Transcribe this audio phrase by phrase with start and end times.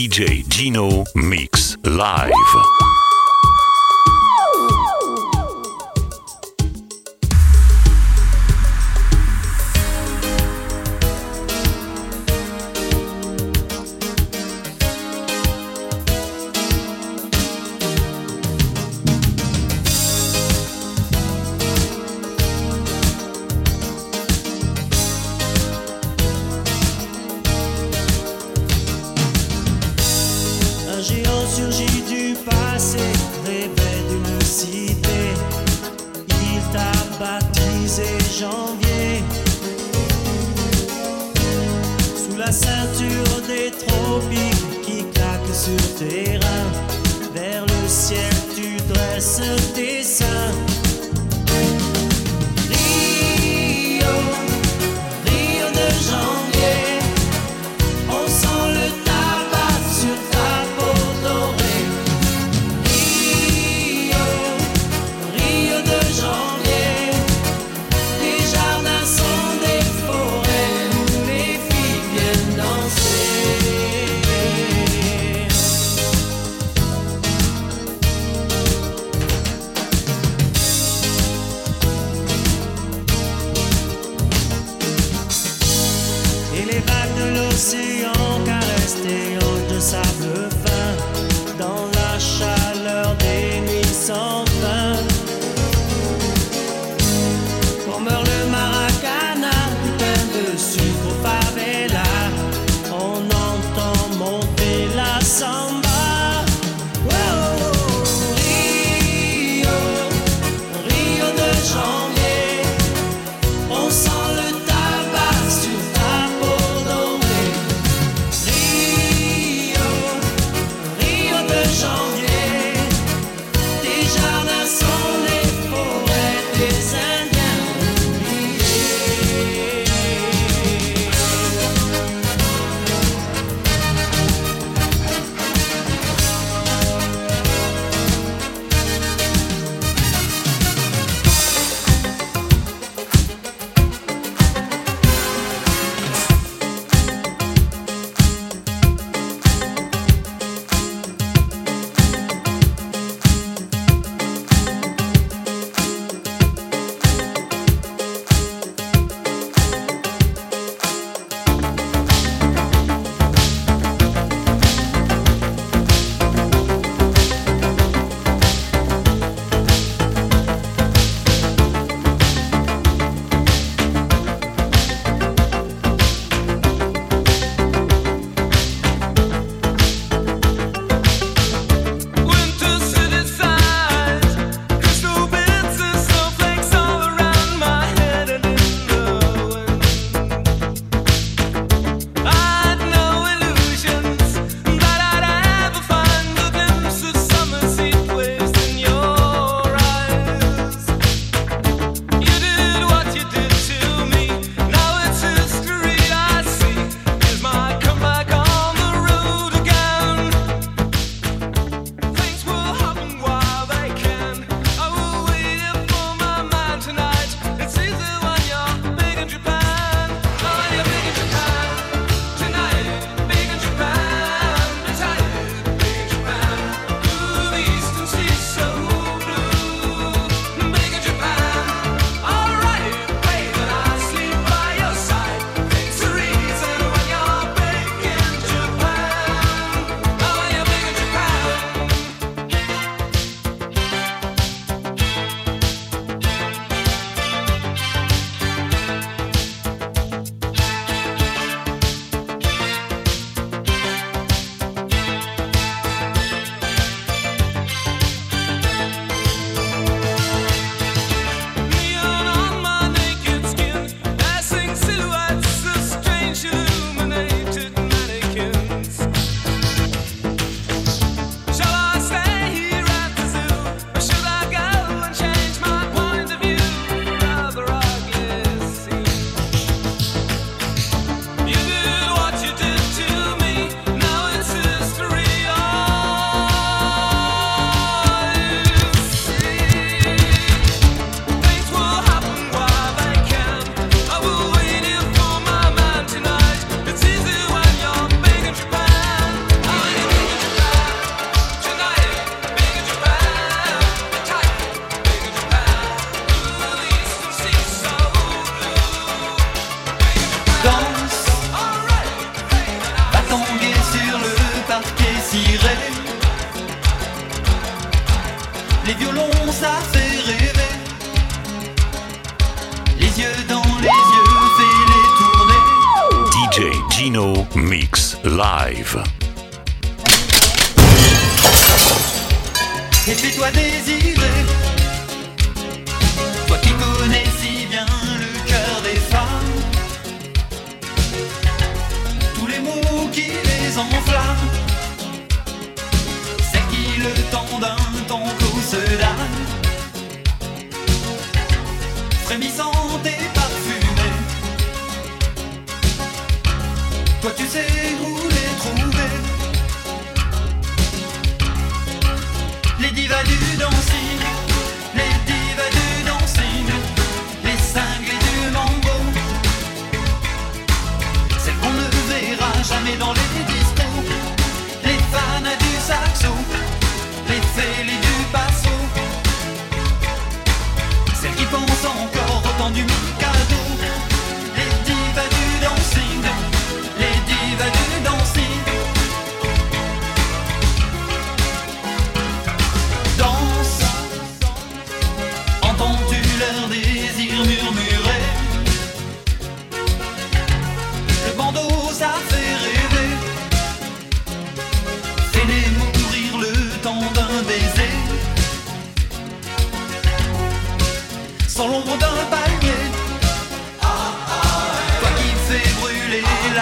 [0.00, 2.89] DJ Gino Mix Live.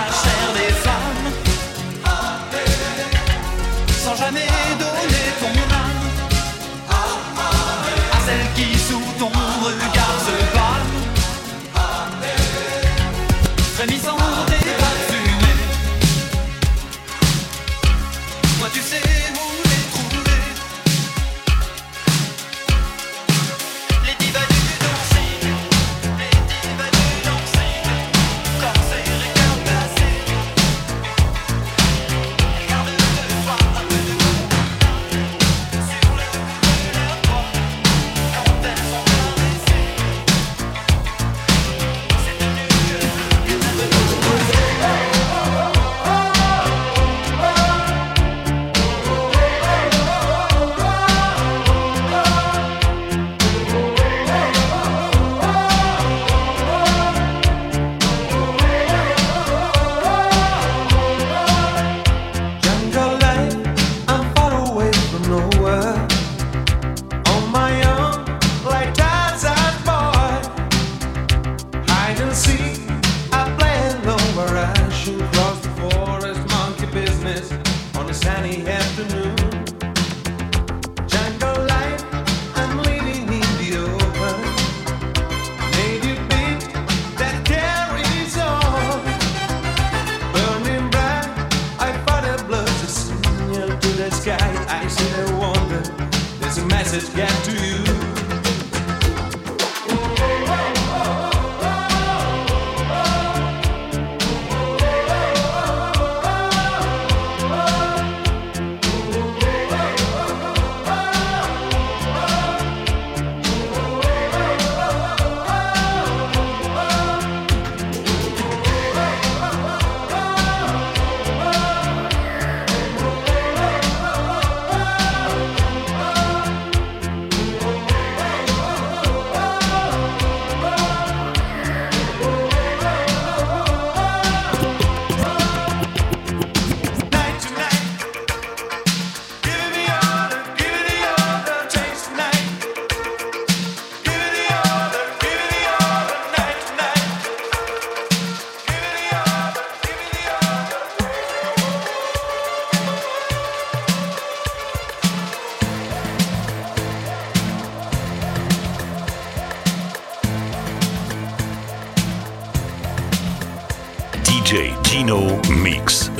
[0.00, 0.27] I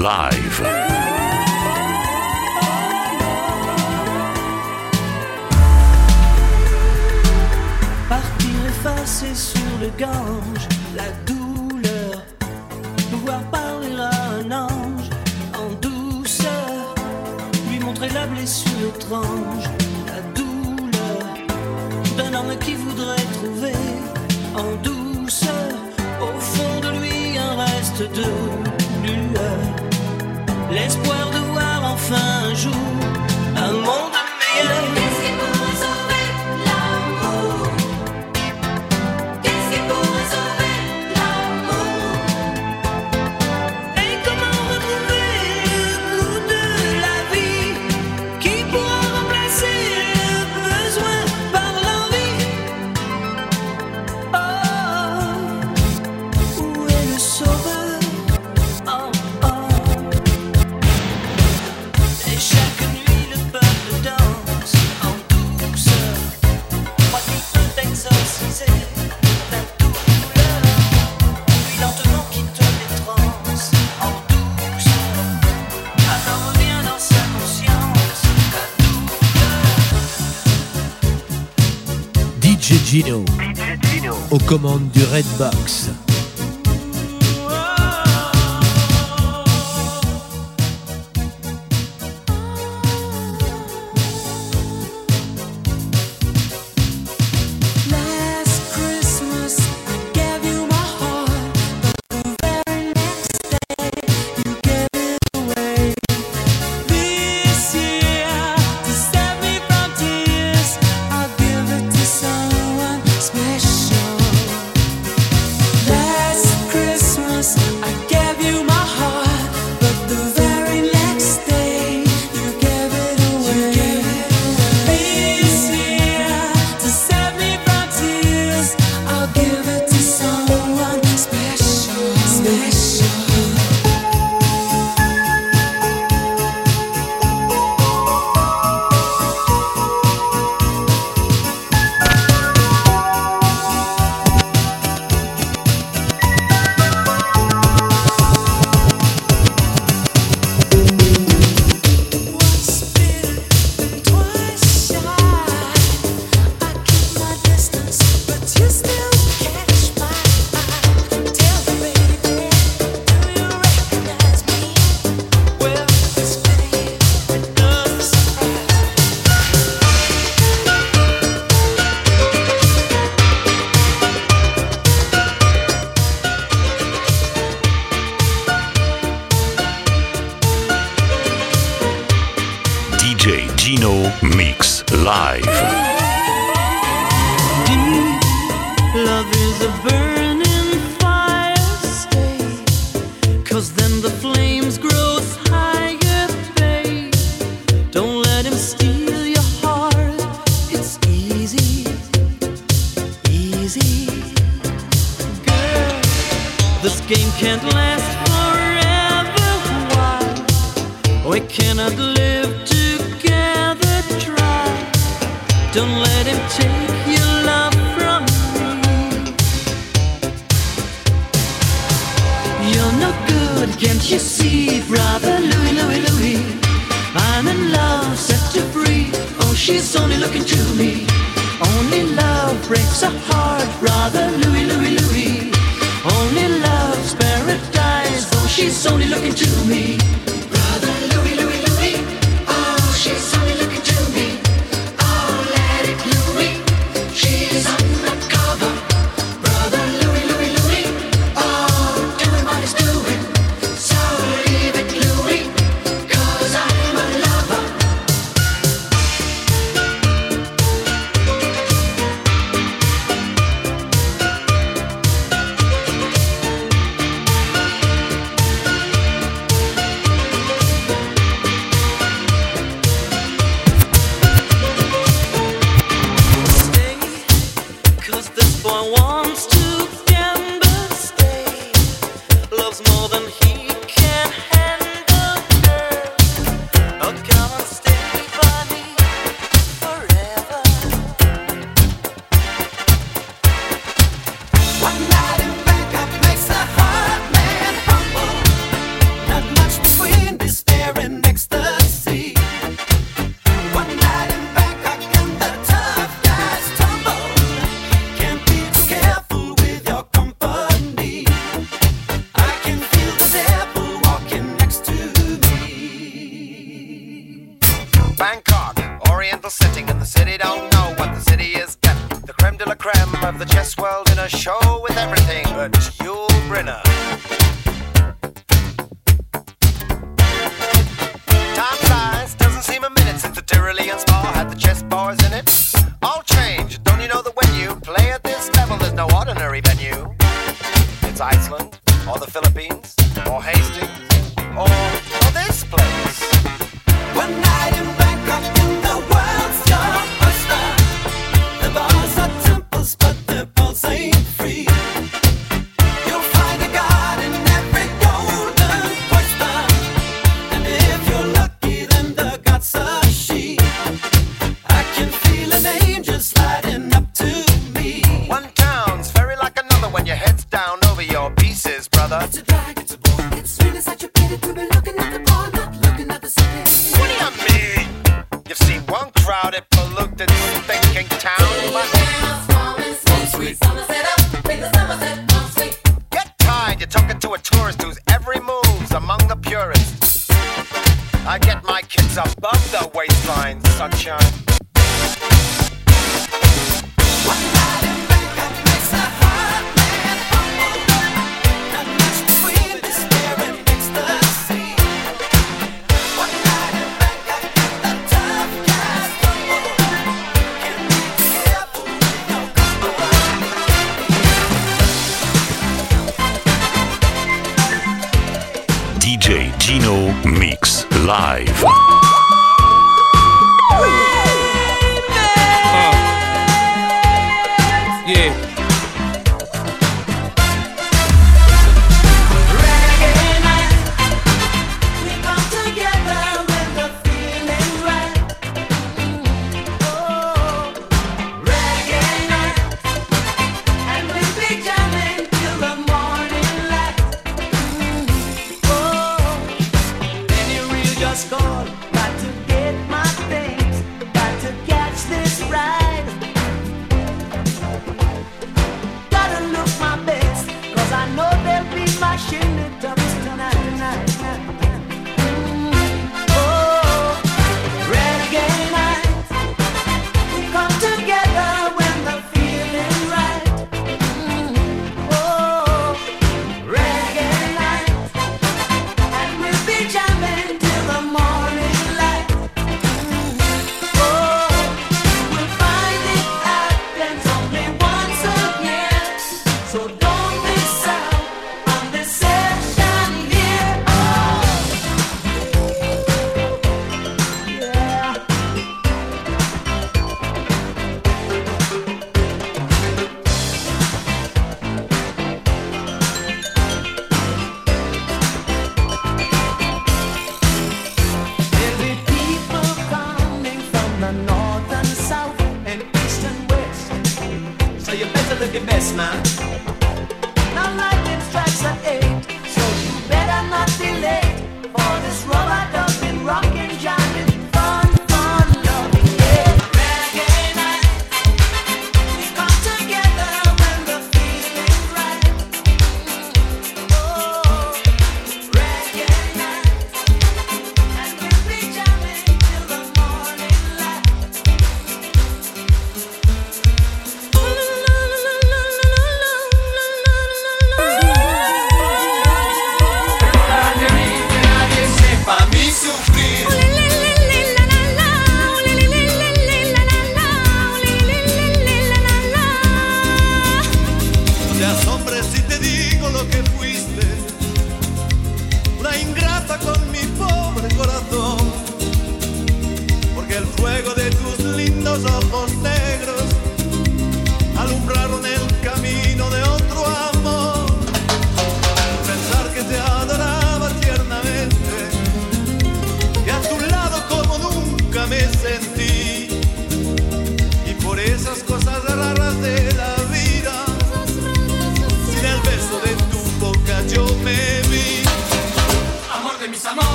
[0.00, 0.69] Live.
[84.50, 86.09] Aux commandes du Redbox.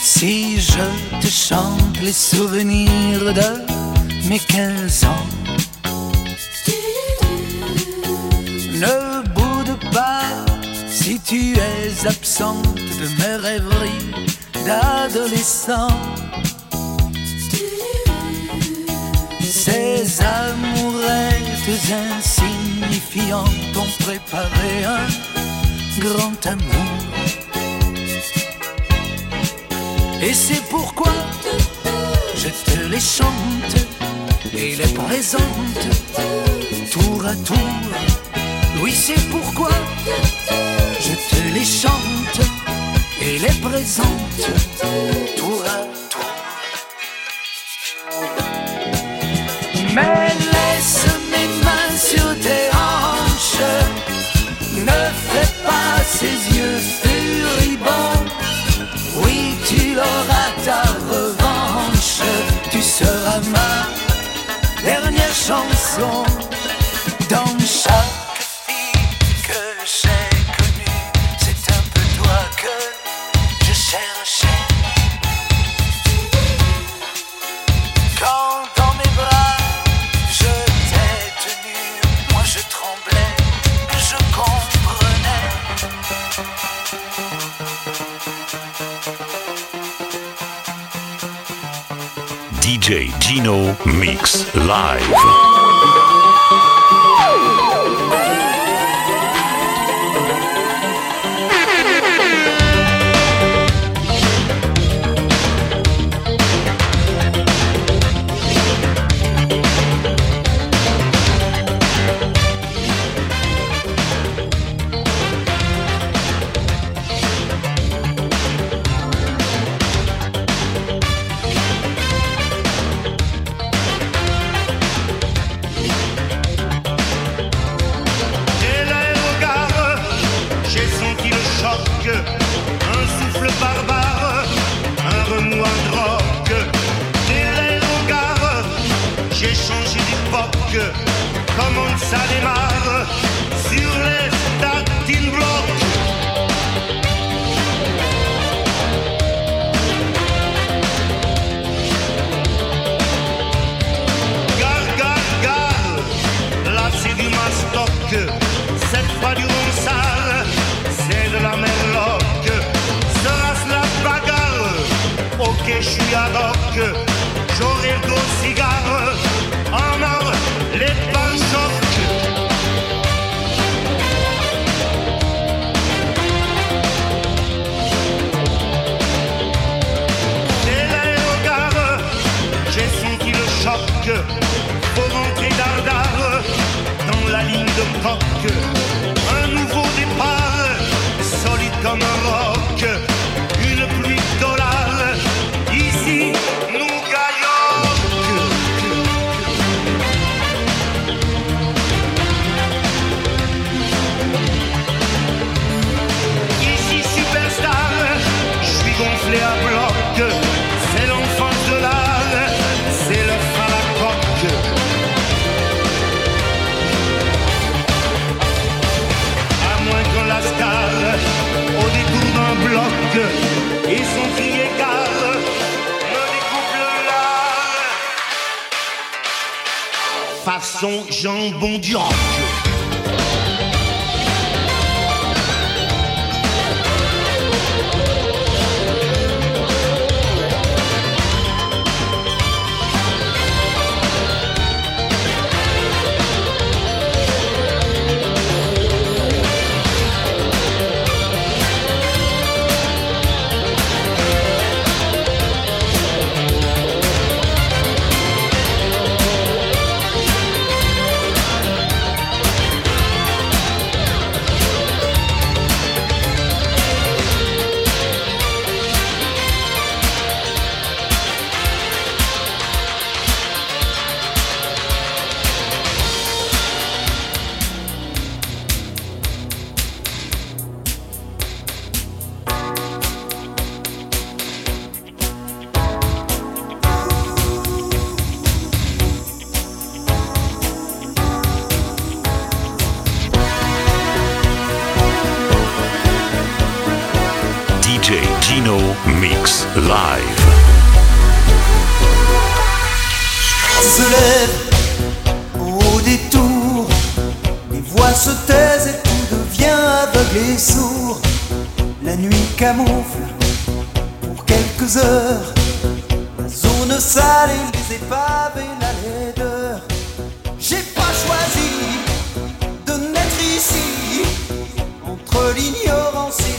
[0.00, 5.26] Si je te chante les souvenirs de mes 15 ans.
[8.72, 10.24] Ne boude pas
[10.90, 14.10] si tu es absente de mes rêveries
[14.64, 15.96] d'adolescent.
[19.40, 21.82] Ces amourettes
[22.18, 26.85] insignifiantes ont préparé un grand amour.
[30.28, 31.12] Et c'est pourquoi
[32.34, 33.76] je te les chante
[34.52, 35.88] et les présente
[36.90, 37.56] tour à tour.
[38.82, 39.70] Oui, c'est pourquoi
[41.00, 42.40] je te les chante
[43.22, 44.40] et les présente
[45.36, 45.95] tour à tour.
[64.86, 66.55] elle chanson
[93.86, 95.45] Mix Live.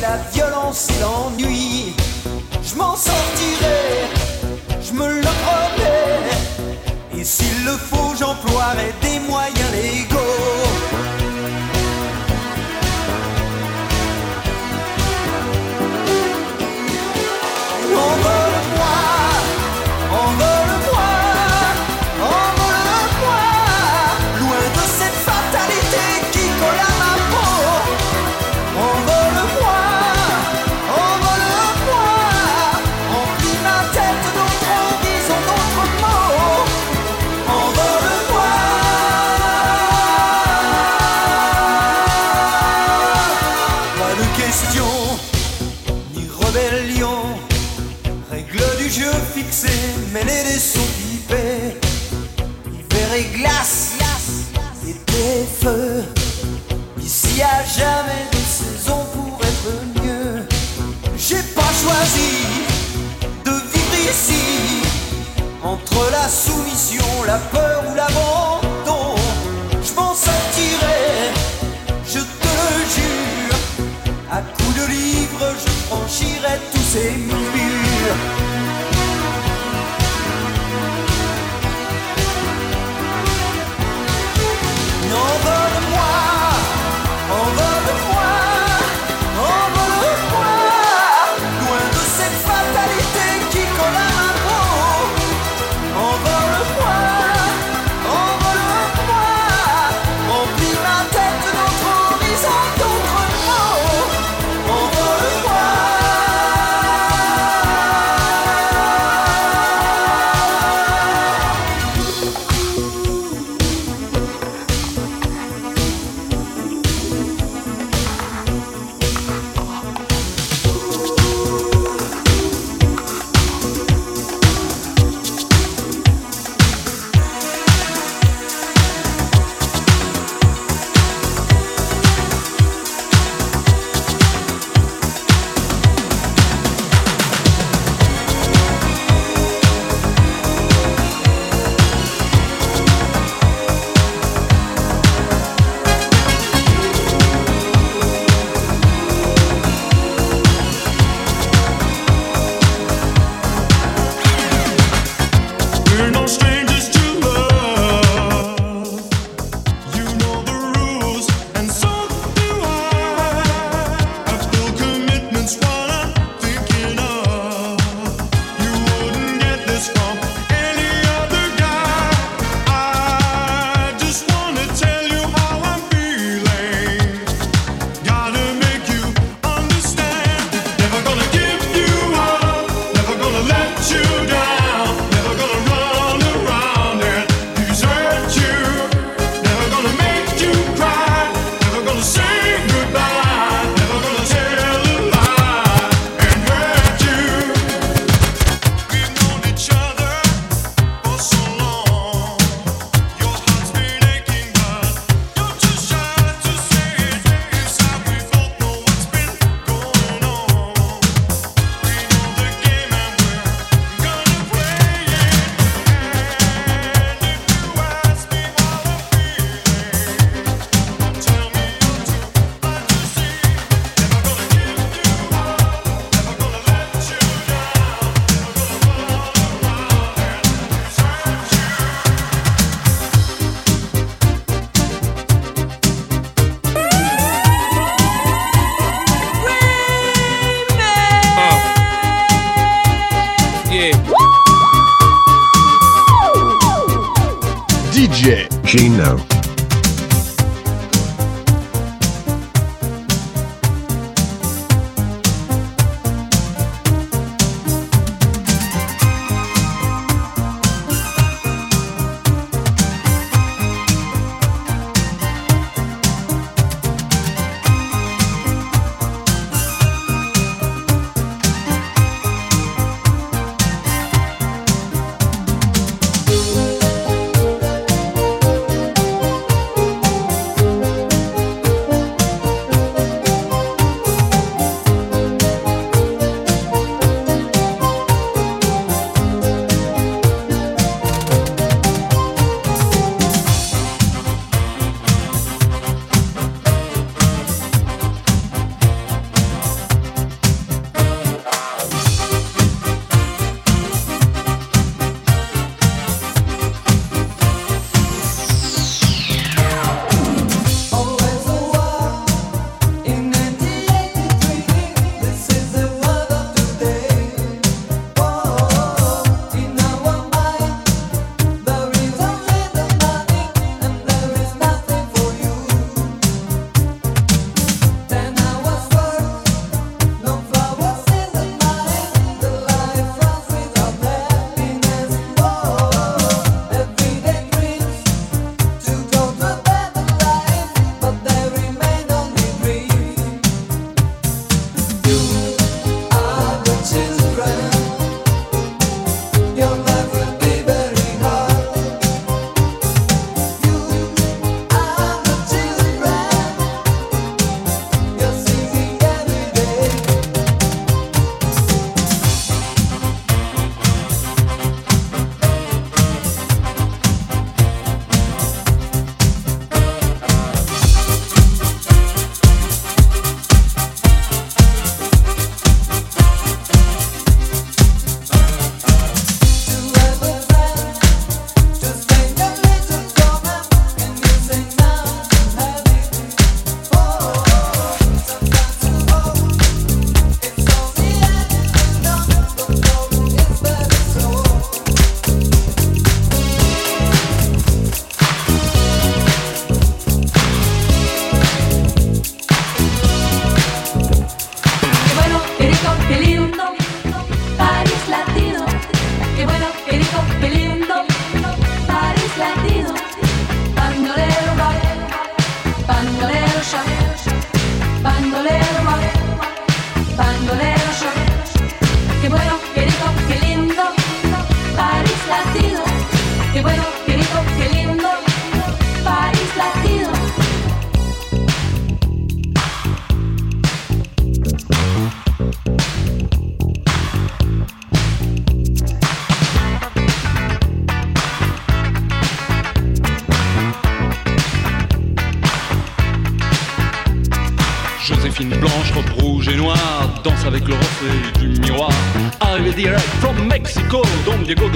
[0.07, 1.37] La violence et l'ennui.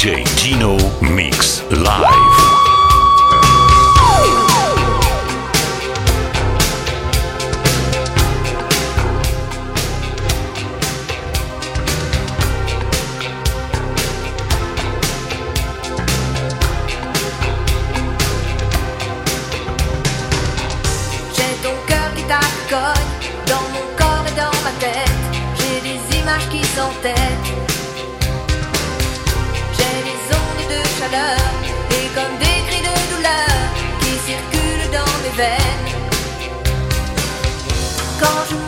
[0.00, 2.16] DJ Gino Mix Live.
[23.46, 25.10] Dans mon corps et dans ma tête.
[25.58, 27.49] J'ai des images qui s'entêtent.
[31.12, 33.50] Et comme des cris de douleur
[34.00, 35.98] qui circulent dans mes veines.
[38.20, 38.59] Quand je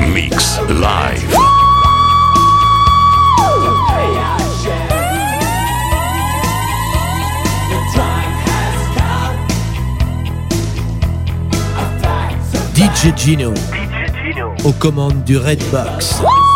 [0.00, 1.34] Mix Live.
[12.74, 13.54] DJ Gino.
[14.64, 16.22] Aux commandes du Redbox.
[16.22, 16.47] How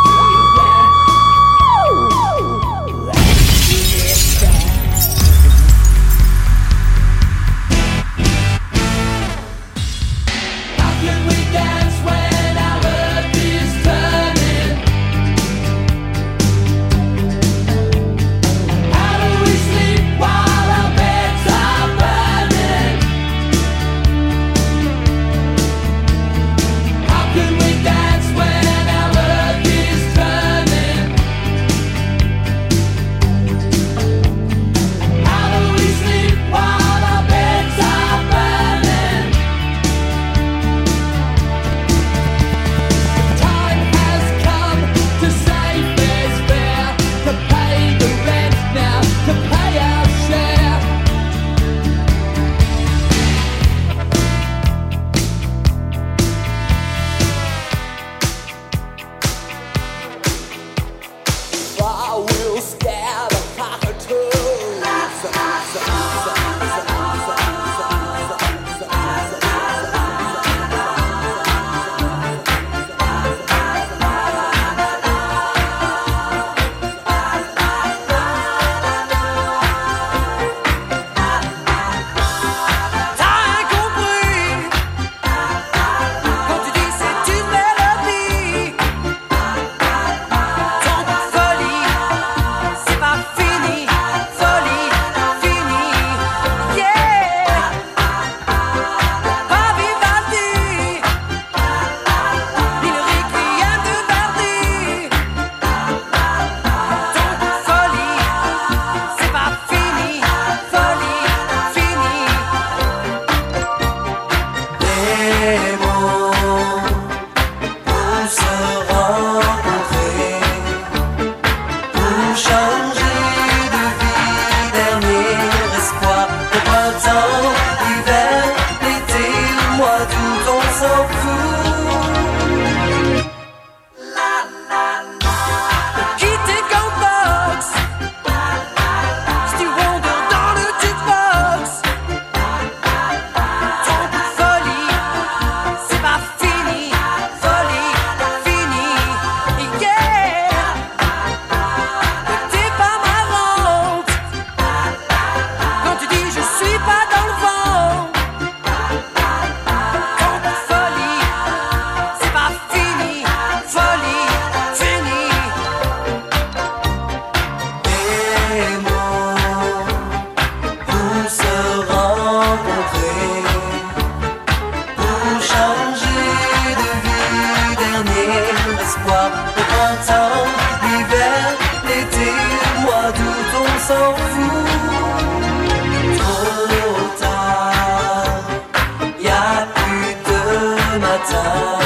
[190.98, 191.78] matin.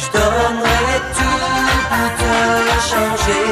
[0.00, 1.40] Je donnerai tout
[1.90, 2.34] pour te
[2.88, 3.51] changer.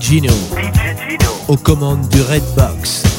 [0.00, 0.32] Gino,
[1.48, 3.11] aux commandes du Redbox.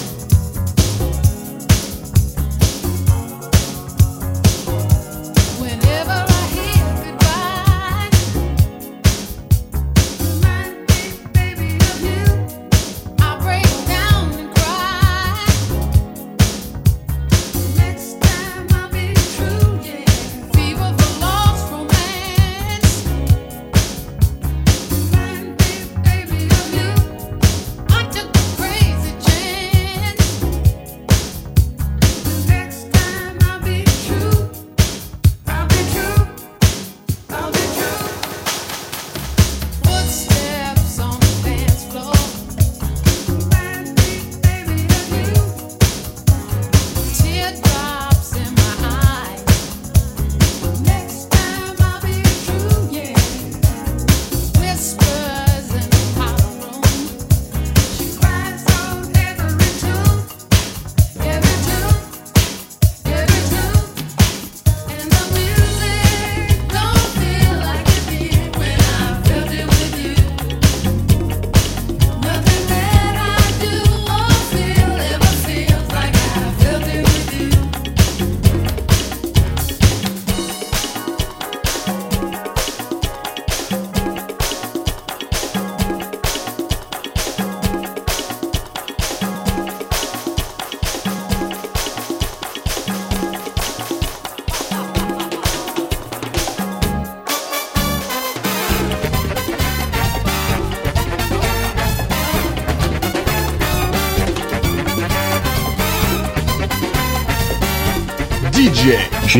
[109.35, 109.39] Et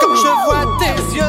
[0.00, 1.22] quand je vois tes yeux,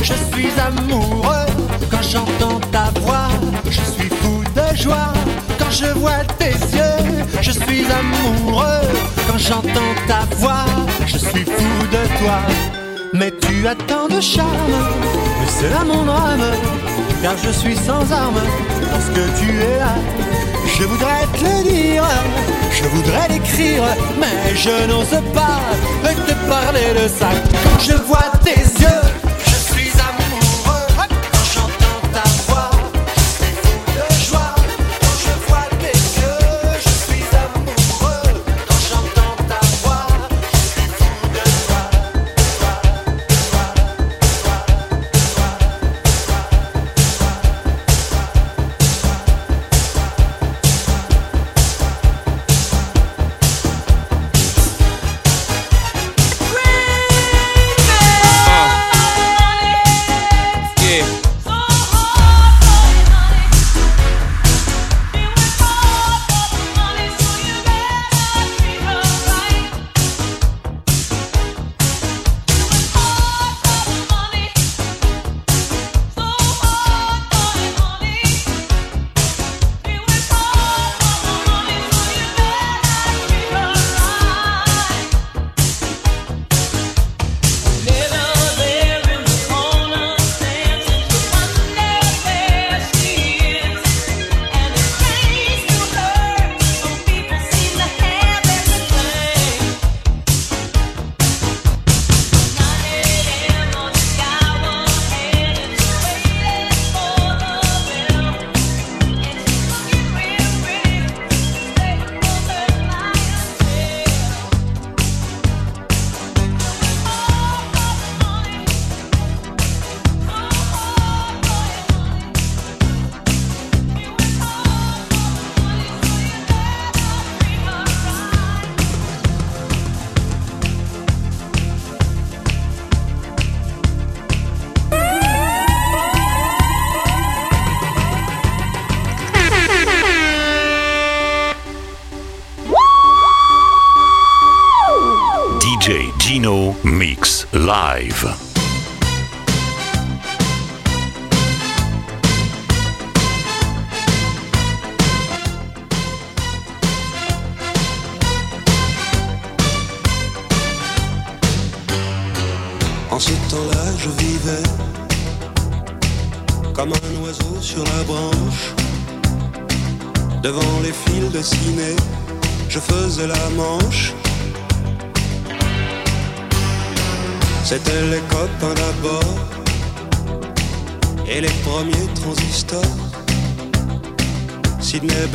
[0.00, 1.46] je suis amoureux.
[1.90, 3.28] Quand j'entends ta voix,
[3.66, 5.12] je suis fou de joie.
[5.58, 8.88] Quand je vois tes yeux, je suis amoureux.
[9.28, 10.64] Quand j'entends ta voix,
[11.06, 12.38] je suis fou de toi.
[13.12, 14.48] Mais tu as tant de charme,
[15.40, 16.54] mais c'est là mon âme,
[17.22, 18.40] Car je suis sans arme
[18.90, 19.94] lorsque tu es là.
[20.80, 22.04] Je voudrais te le dire,
[22.72, 23.82] je voudrais l'écrire,
[24.18, 25.60] mais je n'ose pas
[26.26, 27.28] te parler de ça.
[27.78, 29.02] Je vois tes yeux,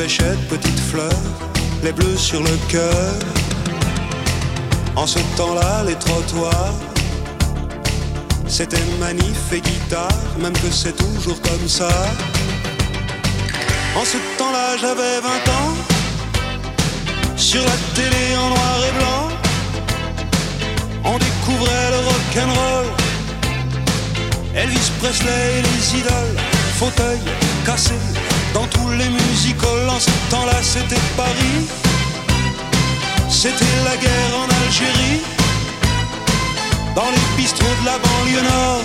[0.08, 1.10] Sidney Béchette, petite fleur,
[1.84, 3.14] les bleus sur le cœur.
[4.96, 6.74] En ce temps-là, les trottoirs
[8.48, 10.08] c'était manif et guitare,
[10.40, 11.90] même que c'est toujours comme ça.
[13.96, 15.30] En ce temps-là, j'avais 20
[15.60, 15.74] ans.
[17.36, 19.30] Sur la télé en noir et blanc,
[21.04, 22.86] on découvrait le rock'n'roll.
[24.56, 26.40] Elvis Presley et les idoles,
[26.78, 27.20] fauteuil
[27.66, 27.96] cassé
[28.56, 29.90] dans tous les musicals.
[29.90, 31.60] En ce temps-là, c'était Paris.
[33.30, 35.22] C'était la guerre en Algérie
[36.96, 38.84] dans les bistrots de la banlieue nord.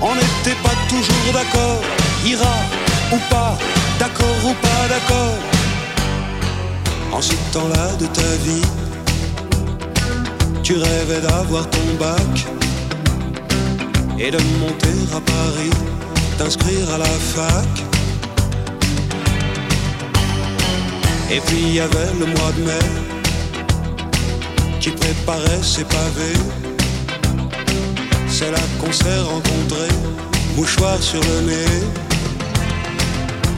[0.00, 1.80] On n'était pas toujours d'accord,
[2.24, 2.56] ira
[3.12, 3.58] ou pas,
[3.98, 5.38] d'accord ou pas d'accord.
[7.12, 8.68] En ce temps-là de ta vie,
[10.62, 12.34] tu rêvais d'avoir ton bac
[14.18, 15.74] et de monter à Paris,
[16.38, 17.95] t'inscrire à la fac.
[21.30, 22.86] Et puis il y avait le mois de mai
[24.80, 26.38] qui préparait ses pavés.
[28.28, 29.94] C'est là qu'on s'est rencontrés,
[30.56, 31.82] mouchoir sur le nez.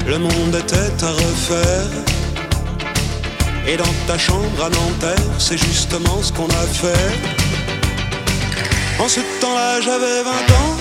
[0.06, 1.90] Le monde était à refaire.
[3.66, 7.12] Et dans ta chambre à Nanterre, c'est justement ce qu'on a fait.
[8.98, 10.76] En ce temps-là, j'avais 20 ans.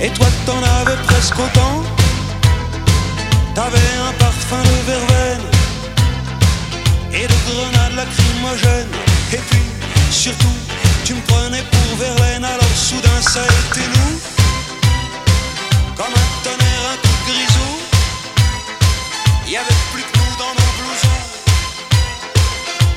[0.00, 1.99] Et toi, t'en avais presque autant.
[3.54, 5.46] T'avais un parfum de verveine
[7.12, 8.88] et de grenades lacrymogènes.
[9.32, 9.66] Et puis,
[10.10, 10.56] surtout,
[11.04, 14.20] tu me prenais pour Verlaine, alors soudain ça a été nous.
[15.96, 17.72] Comme un tonnerre, un coup de grisou.
[19.48, 21.22] Y avait plus que nous dans nos blousons.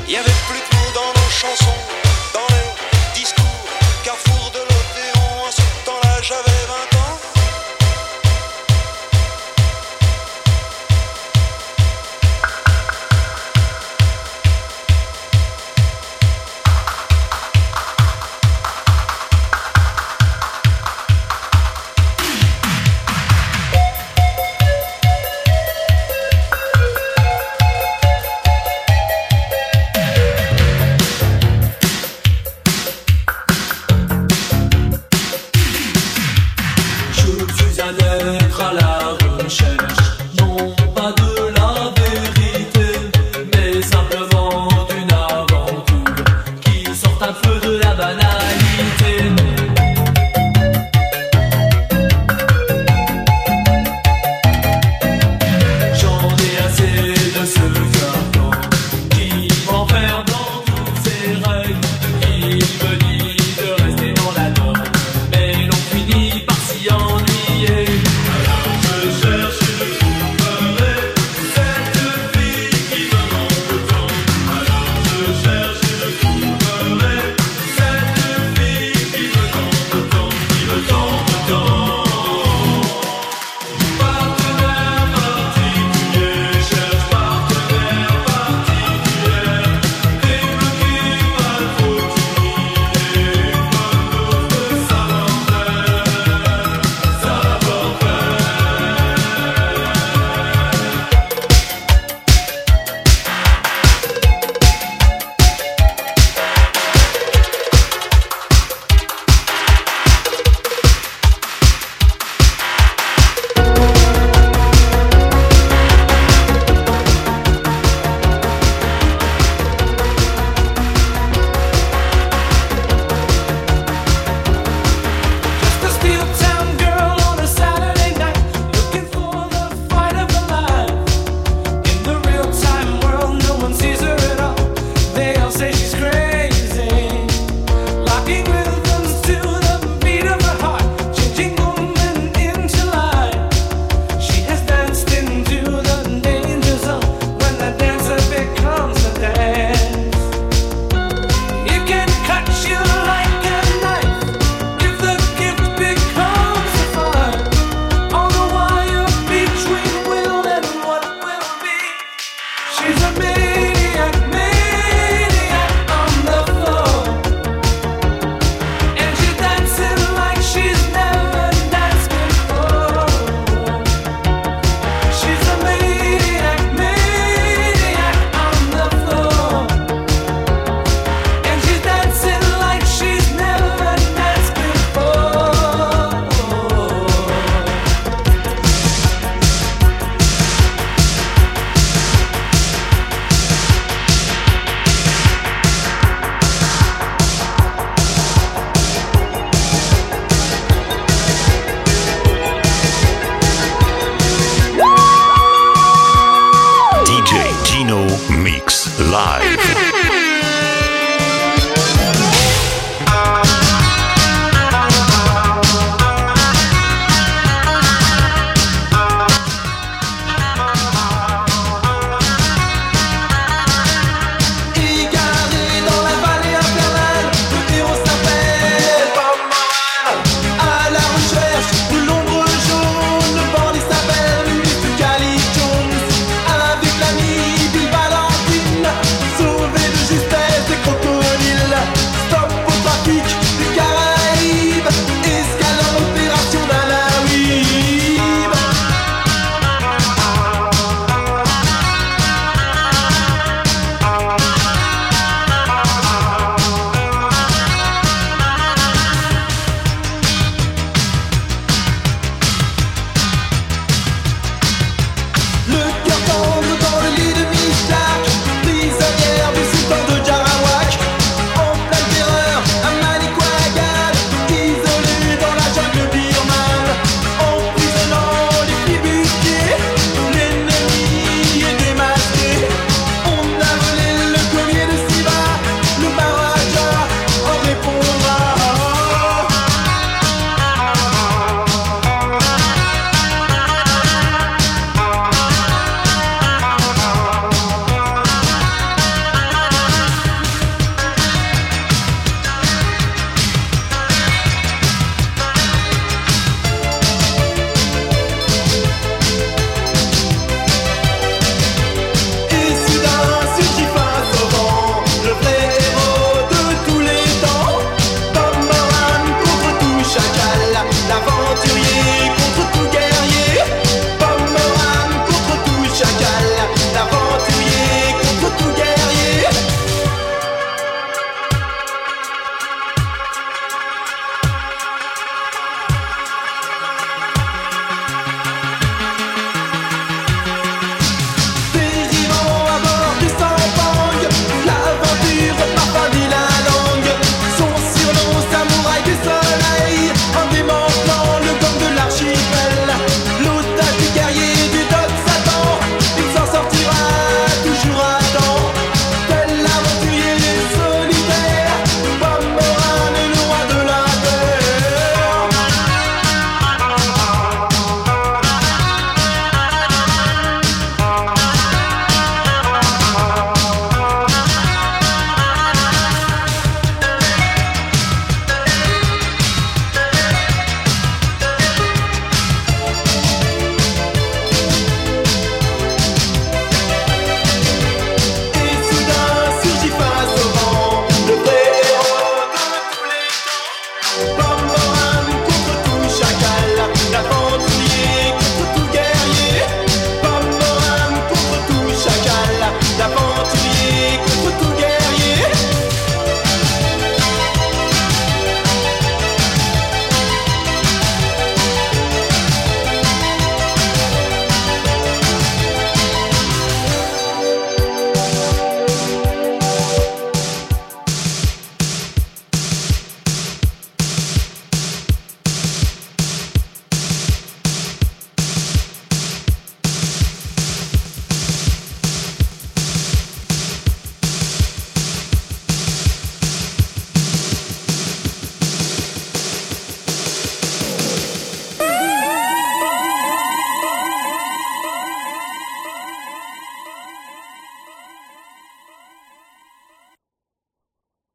[0.08, 2.03] Y avait plus que nous dans nos chansons.